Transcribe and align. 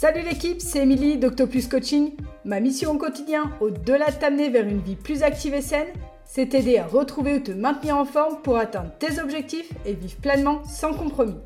Salut 0.00 0.22
l'équipe, 0.22 0.62
c'est 0.62 0.78
Émilie 0.78 1.18
d'Octopus 1.18 1.68
Coaching. 1.68 2.14
Ma 2.46 2.58
mission 2.60 2.92
au 2.92 2.96
quotidien, 2.96 3.52
au-delà 3.60 4.10
de 4.10 4.16
t'amener 4.16 4.48
vers 4.48 4.66
une 4.66 4.80
vie 4.80 4.96
plus 4.96 5.22
active 5.22 5.52
et 5.52 5.60
saine, 5.60 5.88
c'est 6.24 6.46
t'aider 6.46 6.78
à 6.78 6.86
retrouver 6.86 7.34
ou 7.34 7.40
te 7.40 7.50
maintenir 7.50 7.98
en 7.98 8.06
forme 8.06 8.40
pour 8.40 8.56
atteindre 8.56 8.92
tes 8.98 9.20
objectifs 9.20 9.70
et 9.84 9.92
vivre 9.92 10.16
pleinement 10.16 10.64
sans 10.64 10.94
compromis. 10.94 11.36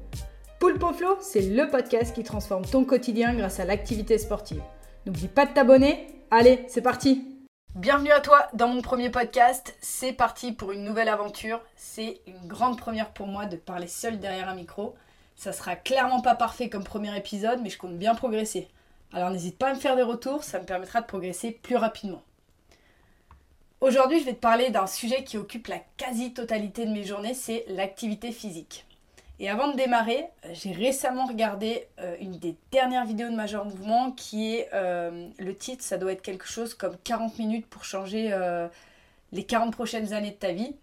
Poulpe 0.61 0.85
Flow, 0.95 1.17
c'est 1.21 1.41
le 1.43 1.69
podcast 1.69 2.15
qui 2.15 2.23
transforme 2.23 2.65
ton 2.65 2.85
quotidien 2.85 3.35
grâce 3.35 3.59
à 3.59 3.65
l'activité 3.65 4.19
sportive. 4.19 4.63
N'oublie 5.05 5.27
pas 5.27 5.47
de 5.47 5.53
t'abonner. 5.53 6.07
Allez, 6.31 6.65
c'est 6.69 6.81
parti 6.81 7.27
Bienvenue 7.75 8.13
à 8.13 8.21
toi 8.21 8.47
dans 8.55 8.69
mon 8.69 8.83
premier 8.83 9.11
podcast. 9.11 9.75
C'est 9.81 10.13
parti 10.13 10.53
pour 10.53 10.71
une 10.71 10.85
nouvelle 10.85 11.09
aventure. 11.09 11.61
C'est 11.75 12.21
une 12.29 12.47
grande 12.47 12.79
première 12.79 13.13
pour 13.15 13.27
moi 13.27 13.47
de 13.47 13.57
parler 13.57 13.89
seul 13.89 14.21
derrière 14.21 14.49
un 14.49 14.55
micro. 14.55 14.95
Ça 15.37 15.53
sera 15.53 15.77
clairement 15.77 16.21
pas 16.21 16.35
parfait 16.35 16.69
comme 16.69 16.85
premier 16.85 17.17
épisode, 17.17 17.61
mais 17.63 17.71
je 17.71 17.79
compte 17.79 17.99
bien 17.99 18.15
progresser. 18.15 18.69
Alors 19.13 19.31
n'hésite 19.31 19.59
pas 19.59 19.69
à 19.69 19.75
me 19.75 19.79
faire 19.79 19.97
des 19.97 20.03
retours, 20.03 20.45
ça 20.45 20.59
me 20.59 20.65
permettra 20.65 21.01
de 21.01 21.07
progresser 21.07 21.51
plus 21.51 21.77
rapidement. 21.77 22.23
Aujourd'hui, 23.81 24.19
je 24.19 24.25
vais 24.25 24.33
te 24.33 24.41
parler 24.41 24.71
d'un 24.71 24.87
sujet 24.87 25.25
qui 25.25 25.37
occupe 25.37 25.67
la 25.67 25.79
quasi-totalité 25.97 26.87
de 26.87 26.91
mes 26.91 27.05
journées, 27.05 27.35
c'est 27.35 27.65
l'activité 27.69 28.33
physique. 28.33 28.87
Et 29.41 29.51
avant 29.51 29.69
de 29.69 29.77
démarrer, 29.77 30.27
j'ai 30.53 30.73
récemment 30.73 31.27
regardé 31.27 31.87
euh, 31.99 32.17
une 32.21 32.39
des 32.39 32.57
dernières 32.71 33.05
vidéos 33.05 33.29
de 33.29 33.35
Major 33.35 33.65
Mouvement 33.65 34.13
qui 34.13 34.55
est 34.55 34.69
euh, 34.73 35.29
le 35.39 35.57
titre, 35.57 35.83
ça 35.83 35.99
doit 35.99 36.13
être 36.13 36.23
quelque 36.23 36.47
chose 36.47 36.73
comme 36.75 36.97
40 37.03 37.39
minutes 37.39 37.67
pour 37.67 37.85
changer 37.85 38.29
euh, 38.33 38.69
les 39.33 39.45
40 39.45 39.73
prochaines 39.73 40.13
années 40.13 40.31
de 40.31 40.37
ta 40.37 40.53
vie. 40.53 40.75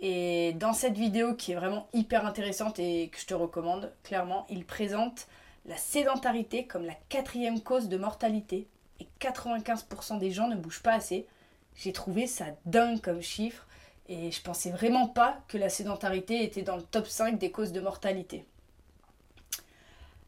Et 0.00 0.52
dans 0.54 0.72
cette 0.72 0.96
vidéo 0.96 1.34
qui 1.34 1.52
est 1.52 1.56
vraiment 1.56 1.88
hyper 1.92 2.26
intéressante 2.26 2.78
et 2.78 3.08
que 3.08 3.18
je 3.18 3.26
te 3.26 3.34
recommande, 3.34 3.92
clairement, 4.02 4.46
il 4.50 4.64
présente 4.64 5.26
la 5.64 5.76
sédentarité 5.76 6.66
comme 6.66 6.84
la 6.84 6.94
quatrième 7.08 7.60
cause 7.60 7.88
de 7.88 7.96
mortalité. 7.96 8.66
Et 9.00 9.06
95% 9.20 10.18
des 10.18 10.30
gens 10.30 10.48
ne 10.48 10.56
bougent 10.56 10.82
pas 10.82 10.94
assez. 10.94 11.26
J'ai 11.74 11.92
trouvé 11.92 12.26
ça 12.26 12.46
dingue 12.66 13.00
comme 13.00 13.22
chiffre. 13.22 13.66
Et 14.08 14.30
je 14.30 14.40
pensais 14.40 14.70
vraiment 14.70 15.08
pas 15.08 15.38
que 15.48 15.58
la 15.58 15.68
sédentarité 15.68 16.44
était 16.44 16.62
dans 16.62 16.76
le 16.76 16.82
top 16.82 17.06
5 17.06 17.38
des 17.38 17.50
causes 17.50 17.72
de 17.72 17.80
mortalité. 17.80 18.44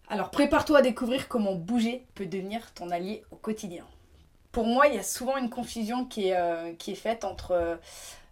Alors 0.09 0.31
prépare-toi 0.31 0.79
à 0.79 0.83
découvrir 0.83 1.29
comment 1.29 1.55
bouger 1.55 2.05
peut 2.15 2.27
devenir 2.27 2.73
ton 2.73 2.91
allié 2.91 3.23
au 3.31 3.37
quotidien. 3.37 3.85
Pour 4.53 4.67
moi, 4.67 4.89
il 4.89 4.95
y 4.95 4.99
a 4.99 5.03
souvent 5.03 5.37
une 5.37 5.51
confusion 5.51 6.07
qui 6.07 6.29
est, 6.29 6.37
euh, 6.37 6.73
faite 6.97 7.25
entre 7.25 7.53
euh, 7.53 7.77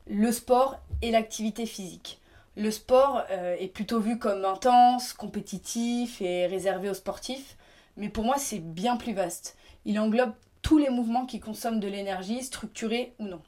le 0.06 0.30
sport 0.30 0.78
et 1.02 1.10
l'activité 1.10 1.66
physique. 1.66 2.20
Le 2.56 2.70
sport 2.70 3.24
euh, 3.30 3.56
est 3.58 3.68
plutôt 3.68 4.00
vu 4.00 4.18
comme 4.18 4.44
intense, 4.44 5.12
compétitif 5.12 6.22
et 6.22 6.46
réservé 6.46 6.88
aux 6.88 6.94
sportifs, 6.94 7.56
mais 7.96 8.08
pour 8.08 8.24
moi 8.24 8.36
c'est 8.38 8.60
bien 8.60 8.96
plus 8.96 9.12
vaste. 9.12 9.56
Il 9.84 9.98
englobe 9.98 10.32
tous 10.62 10.78
les 10.78 10.90
mouvements 10.90 11.26
qui 11.26 11.40
consomment 11.40 11.80
de 11.80 11.88
l'énergie, 11.88 12.42
structurés 12.42 13.14
ou 13.18 13.24
non. 13.24 13.42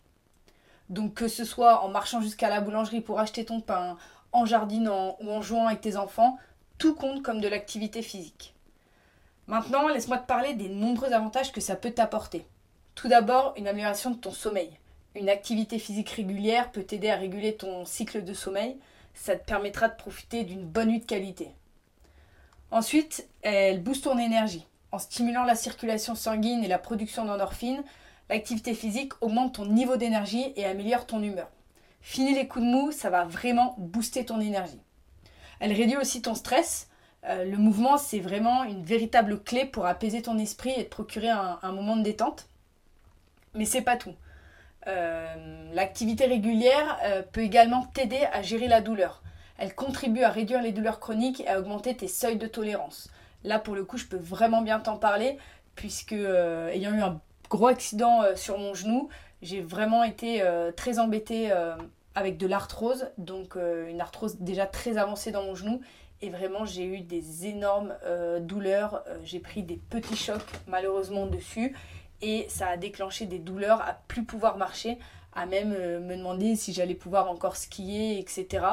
Donc 0.91 1.15
que 1.15 1.29
ce 1.29 1.45
soit 1.45 1.83
en 1.83 1.89
marchant 1.89 2.21
jusqu'à 2.21 2.49
la 2.49 2.61
boulangerie 2.61 3.01
pour 3.01 3.21
acheter 3.21 3.45
ton 3.45 3.61
pain, 3.61 3.97
en 4.33 4.45
jardinant 4.45 5.17
ou 5.21 5.31
en 5.31 5.41
jouant 5.41 5.67
avec 5.67 5.81
tes 5.81 5.97
enfants, 5.97 6.39
tout 6.77 6.95
compte 6.95 7.23
comme 7.23 7.41
de 7.41 7.49
l'activité 7.49 8.03
physique. 8.03 8.55
Maintenant, 9.47 9.89
laisse-moi 9.89 10.19
te 10.19 10.27
parler 10.27 10.55
des 10.55 10.69
nombreux 10.69 11.13
avantages 11.13 11.53
que 11.53 11.61
ça 11.61 11.77
peut 11.77 11.91
t'apporter. 11.91 12.47
Tout 12.95 13.09
d'abord, 13.09 13.55
une 13.57 13.69
amélioration 13.69 14.11
de 14.11 14.17
ton 14.17 14.31
sommeil. 14.31 14.71
Une 15.19 15.31
activité 15.31 15.81
physique 15.81 16.11
régulière 16.11 16.71
peut 16.71 16.85
t'aider 16.85 17.11
à 17.11 17.17
réguler 17.17 17.57
ton 17.57 17.85
cycle 17.85 18.23
de 18.23 18.33
sommeil. 18.33 18.77
Ça 19.15 19.35
te 19.35 19.45
permettra 19.45 19.89
de 19.89 19.97
profiter 19.97 20.45
d'une 20.45 20.65
bonne 20.65 20.91
nuit 20.91 21.01
de 21.01 21.05
qualité. 21.05 21.51
Ensuite, 22.71 23.27
elle 23.43 23.83
booste 23.83 24.05
ton 24.05 24.17
énergie. 24.17 24.65
En 24.93 25.01
stimulant 25.01 25.43
la 25.43 25.57
circulation 25.57 26.15
sanguine 26.15 26.63
et 26.63 26.69
la 26.69 26.79
production 26.79 27.25
d'endorphines, 27.25 27.83
l'activité 28.31 28.75
physique 28.75 29.13
augmente 29.21 29.57
ton 29.57 29.67
niveau 29.67 29.97
d'énergie 29.97 30.53
et 30.55 30.65
améliore 30.65 31.05
ton 31.05 31.21
humeur. 31.21 31.51
Fini 32.01 32.33
les 32.33 32.47
coups 32.47 32.65
de 32.65 32.71
mou, 32.71 32.93
ça 32.93 33.11
va 33.11 33.25
vraiment 33.25 33.75
booster 33.77 34.25
ton 34.25 34.41
énergie. 34.41 34.81
Elle 35.59 35.73
réduit 35.73 35.97
aussi 35.97 36.23
ton 36.23 36.37
stress. 36.37 36.91
Euh, 37.25 37.45
le 37.45 37.57
mouvement, 37.57 37.99
c'est 37.99 38.21
vraiment 38.21 38.63
une 38.63 38.85
véritable 38.85 39.43
clé 39.43 39.65
pour 39.65 39.87
apaiser 39.87 40.23
ton 40.23 40.39
esprit 40.39 40.75
et 40.77 40.85
te 40.85 40.91
procurer 40.91 41.31
un, 41.31 41.59
un 41.61 41.73
moment 41.73 41.97
de 41.97 42.03
détente. 42.03 42.49
Mais 43.55 43.65
c'est 43.65 43.83
pas 43.83 43.97
tout. 43.97 44.15
Euh, 44.87 45.35
l'activité 45.75 46.27
régulière 46.27 46.99
euh, 47.05 47.23
peut 47.23 47.43
également 47.43 47.85
t'aider 47.95 48.27
à 48.33 48.43
gérer 48.43 48.69
la 48.69 48.81
douleur. 48.81 49.23
Elle 49.59 49.75
contribue 49.75 50.23
à 50.23 50.31
réduire 50.31 50.63
les 50.63 50.73
douleurs 50.73 51.01
chroniques 51.01 51.41
et 51.41 51.49
à 51.49 51.59
augmenter 51.59 51.97
tes 51.97 52.09
seuils 52.09 52.37
de 52.37 52.47
tolérance. 52.47 53.11
Là, 53.45 53.59
pour 53.59 53.75
le 53.75 53.85
coup, 53.85 53.99
je 53.99 54.07
peux 54.07 54.17
vraiment 54.17 54.63
bien 54.63 54.79
t'en 54.79 54.97
parler, 54.97 55.37
puisque 55.75 56.13
euh, 56.13 56.71
ayant 56.71 56.95
eu 56.95 57.01
un 57.01 57.21
gros 57.51 57.67
accident 57.67 58.23
sur 58.37 58.59
mon 58.59 58.75
genou, 58.75 59.09
j'ai 59.43 59.61
vraiment 59.63 60.05
été 60.05 60.43
très 60.77 60.99
embêtée 60.99 61.51
avec 62.15 62.37
de 62.37 62.47
l'arthrose, 62.47 63.09
donc 63.17 63.57
une 63.57 64.03
arthrose 64.03 64.37
déjà 64.39 64.67
très 64.67 64.99
avancée 64.99 65.31
dans 65.31 65.45
mon 65.45 65.55
genou. 65.55 65.81
Et 66.21 66.29
vraiment, 66.29 66.67
j'ai 66.67 66.85
eu 66.85 67.01
des 67.01 67.47
énormes 67.47 67.95
douleurs. 68.41 69.03
j'ai 69.25 69.39
pris 69.39 69.63
des 69.63 69.77
petits 69.77 70.17
chocs 70.17 70.45
malheureusement 70.67 71.25
dessus 71.25 71.75
et 72.23 72.47
ça 72.49 72.69
a 72.69 72.77
déclenché 72.77 73.27
des 73.27 73.39
douleurs 73.39 73.81
à 73.81 73.95
plus 74.09 74.25
pouvoir 74.25 74.57
marcher, 74.57 74.99
à 75.33 75.47
même 75.47 75.73
euh, 75.73 76.01
me 76.01 76.17
demander 76.17 76.57
si 76.57 76.73
j'allais 76.73 76.95
pouvoir 76.95 77.31
encore 77.31 77.57
skier, 77.57 78.19
etc. 78.19 78.67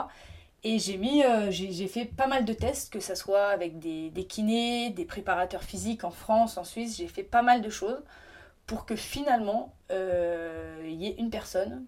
Et 0.63 0.79
j'ai 0.79 0.97
mis, 0.97 1.23
euh, 1.23 1.51
j'ai 1.51 1.88
fait 1.88 2.05
pas 2.05 2.25
mal 2.25 2.44
de 2.44 2.53
tests, 2.53 2.91
que 2.91 3.00
ce 3.00 3.13
soit 3.13 3.47
avec 3.50 3.78
des, 3.78 4.09
des, 4.09 4.25
kinés, 4.25 4.89
des 4.89 5.05
préparateurs 5.05 5.63
physiques 5.63 6.03
en 6.03 6.09
France, 6.09 6.57
en 6.57 6.63
Suisse, 6.63 6.97
j'ai 6.97 7.07
fait 7.07 7.23
pas 7.23 7.44
mal 7.44 7.61
de 7.61 7.69
choses 7.69 8.01
pour 8.66 8.88
que 8.88 8.95
finalement 8.95 9.75
euh, 9.91 10.81
il 10.84 10.95
y 10.95 11.05
ait 11.05 11.16
une 11.19 11.29
personne 11.29 11.85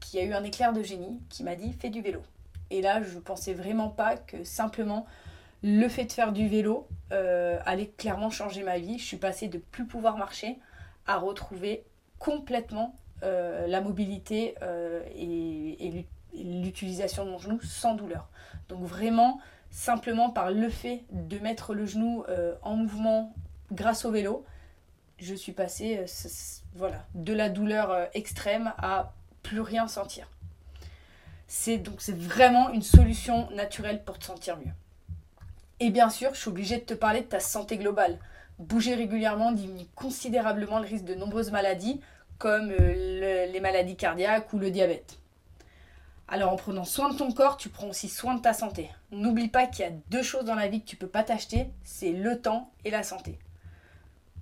qui 0.00 0.18
a 0.18 0.24
eu 0.24 0.32
un 0.32 0.42
éclair 0.42 0.72
de 0.72 0.82
génie 0.82 1.20
qui 1.28 1.44
m'a 1.44 1.54
dit 1.54 1.72
fais 1.72 1.90
du 1.90 2.02
vélo. 2.02 2.22
Et 2.70 2.82
là, 2.82 3.00
je 3.02 3.18
pensais 3.18 3.54
vraiment 3.54 3.88
pas 3.88 4.16
que 4.16 4.42
simplement 4.42 5.06
le 5.62 5.88
fait 5.88 6.04
de 6.04 6.12
faire 6.12 6.32
du 6.32 6.48
vélo 6.48 6.86
allait 7.10 7.90
clairement 7.96 8.30
changer 8.30 8.62
ma 8.62 8.78
vie. 8.78 8.98
Je 8.98 9.04
suis 9.04 9.16
passée 9.16 9.48
de 9.48 9.58
plus 9.58 9.86
pouvoir 9.86 10.16
marcher 10.16 10.58
à 11.08 11.16
retrouver 11.16 11.84
complètement 12.20 12.94
euh, 13.24 13.66
la 13.66 13.80
mobilité 13.80 14.54
euh, 14.62 15.02
et, 15.16 16.06
l'utilisation 16.34 17.24
de 17.24 17.30
mon 17.30 17.38
genou 17.38 17.60
sans 17.62 17.94
douleur. 17.94 18.28
Donc 18.68 18.84
vraiment, 18.84 19.40
simplement 19.70 20.30
par 20.30 20.52
le 20.52 20.68
fait 20.68 21.02
de 21.10 21.38
mettre 21.38 21.74
le 21.74 21.86
genou 21.86 22.22
euh, 22.28 22.54
en 22.62 22.76
mouvement 22.76 23.34
grâce 23.72 24.04
au 24.04 24.12
vélo, 24.12 24.44
je 25.18 25.34
suis 25.34 25.52
passée 25.52 26.04
voilà, 26.76 27.04
de 27.14 27.32
la 27.32 27.48
douleur 27.48 28.08
extrême 28.14 28.72
à 28.78 29.14
plus 29.42 29.60
rien 29.60 29.88
sentir. 29.88 30.30
C'est 31.48 31.78
donc 31.78 31.96
c'est 31.98 32.16
vraiment 32.16 32.68
une 32.68 32.82
solution 32.82 33.50
naturelle 33.50 34.04
pour 34.04 34.18
te 34.18 34.26
sentir 34.26 34.58
mieux. 34.58 34.72
Et 35.80 35.90
bien 35.90 36.10
sûr, 36.10 36.34
je 36.34 36.40
suis 36.40 36.50
obligée 36.50 36.76
de 36.76 36.84
te 36.84 36.94
parler 36.94 37.22
de 37.22 37.26
ta 37.26 37.40
santé 37.40 37.78
globale. 37.78 38.18
Bouger 38.58 38.94
régulièrement 38.94 39.52
diminue 39.52 39.86
considérablement 39.94 40.78
le 40.78 40.86
risque 40.86 41.04
de 41.04 41.14
nombreuses 41.14 41.52
maladies, 41.52 42.00
comme 42.38 42.70
euh, 42.70 43.46
les 43.46 43.60
maladies 43.60 43.96
cardiaques 43.96 44.52
ou 44.52 44.58
le 44.58 44.70
diabète. 44.70 45.18
Alors 46.30 46.52
en 46.52 46.56
prenant 46.56 46.84
soin 46.84 47.10
de 47.10 47.16
ton 47.16 47.32
corps, 47.32 47.56
tu 47.56 47.70
prends 47.70 47.88
aussi 47.88 48.08
soin 48.08 48.34
de 48.34 48.42
ta 48.42 48.52
santé. 48.52 48.90
N'oublie 49.10 49.48
pas 49.48 49.66
qu'il 49.66 49.84
y 49.84 49.88
a 49.88 49.92
deux 50.10 50.22
choses 50.22 50.44
dans 50.44 50.54
la 50.54 50.68
vie 50.68 50.82
que 50.82 50.86
tu 50.86 50.96
ne 50.96 51.00
peux 51.00 51.08
pas 51.08 51.22
t'acheter, 51.22 51.70
c'est 51.84 52.12
le 52.12 52.38
temps 52.40 52.70
et 52.84 52.90
la 52.90 53.02
santé. 53.02 53.38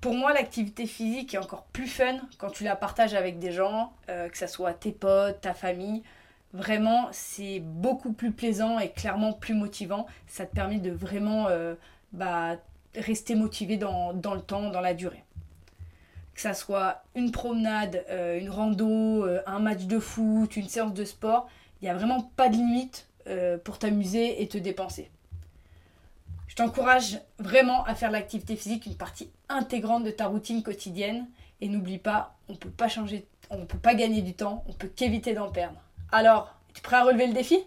Pour 0.00 0.15
moi, 0.15 0.33
l'activité 0.33 0.87
physique 0.87 1.34
est 1.34 1.38
encore 1.38 1.65
plus 1.66 1.87
fun 1.87 2.19
quand 2.38 2.50
tu 2.50 2.65
la 2.65 2.75
partages 2.75 3.15
avec 3.15 3.38
des 3.38 3.53
gens, 3.53 3.93
euh, 4.09 4.28
que 4.28 4.37
ce 4.37 4.48
soit 4.48 4.75
tes 4.75 4.93
potes, 4.93 5.41
ta 5.41 5.54
famille. 5.54 6.03
Vraiment, 6.53 7.09
c'est 7.12 7.60
beaucoup 7.60 8.12
plus 8.12 8.33
plaisant 8.33 8.78
et 8.78 8.91
clairement 8.91 9.33
plus 9.33 9.54
motivant. 9.54 10.07
Ça 10.27 10.45
te 10.45 10.54
permet 10.54 10.78
de 10.78 10.91
vraiment 10.91 11.47
euh, 11.48 11.74
bah, 12.12 12.57
rester 12.97 13.34
motivé 13.34 13.77
dans, 13.77 14.13
le 14.13 14.41
temps, 14.41 14.71
dans 14.71 14.81
la 14.81 14.95
durée. 14.95 15.25
Que 16.34 16.41
ça 16.41 16.54
soit 16.54 17.03
une 17.15 17.31
promenade, 17.31 18.04
euh, 18.10 18.39
une 18.39 18.51
rando, 18.51 19.25
euh, 19.25 19.41
un 19.47 19.59
match 19.59 19.84
de 19.84 19.98
foot, 19.98 20.57
une 20.57 20.69
séance 20.69 20.93
de 20.93 21.04
sport, 21.04 21.48
il 21.81 21.84
n'y 21.84 21.91
a 21.91 21.95
vraiment 21.95 22.22
pas 22.37 22.48
de 22.48 22.54
limite 22.54 23.07
euh, 23.27 23.59
pour 23.59 23.78
t'amuser 23.78 24.43
et 24.43 24.48
te 24.48 24.59
dépenser. 24.59 25.10
Je 26.48 26.54
t'encourage 26.54 27.21
vraiment 27.39 27.84
à 27.84 27.95
faire 27.95 28.10
l'activité 28.10 28.57
physique 28.57 28.87
une 28.87 28.97
partie 28.97 29.31
intégrante 29.48 30.04
de 30.04 30.10
ta 30.10 30.27
routine 30.27 30.63
quotidienne. 30.63 31.27
Et 31.60 31.69
n'oublie 31.69 31.98
pas, 31.98 32.34
on 32.48 32.53
ne 32.53 32.59
peut 32.59 32.71
pas 32.71 32.89
changer, 32.89 33.27
on 33.48 33.65
peut 33.65 33.78
pas 33.78 33.95
gagner 33.95 34.21
du 34.21 34.34
temps, 34.34 34.63
on 34.69 34.72
peut 34.72 34.89
qu'éviter 34.95 35.33
d'en 35.33 35.51
perdre. 35.51 35.81
Alors, 36.13 36.54
tu 36.75 36.81
es 36.81 36.83
prêt 36.83 36.97
à 36.97 37.04
relever 37.04 37.27
le 37.27 37.33
défi? 37.33 37.59